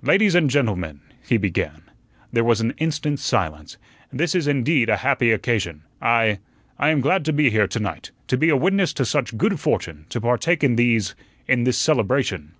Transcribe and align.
"Ladies 0.00 0.34
and 0.34 0.48
gentlemen," 0.48 1.02
he 1.28 1.36
began. 1.36 1.82
There 2.32 2.44
was 2.44 2.62
an 2.62 2.72
instant 2.78 3.20
silence. 3.20 3.76
"This 4.10 4.34
is 4.34 4.46
indeed 4.46 4.88
a 4.88 4.96
happy 4.96 5.30
occasion. 5.32 5.82
I 6.00 6.38
I 6.78 6.88
am 6.88 7.02
glad 7.02 7.26
to 7.26 7.32
be 7.34 7.50
here 7.50 7.66
to 7.66 7.78
night; 7.80 8.10
to 8.28 8.38
be 8.38 8.48
a 8.48 8.56
witness 8.56 8.94
to 8.94 9.04
such 9.04 9.36
good 9.36 9.60
fortune; 9.60 10.06
to 10.08 10.18
partake 10.18 10.64
in 10.64 10.76
these 10.76 11.14
in 11.46 11.64
this 11.64 11.76
celebration. 11.76 12.52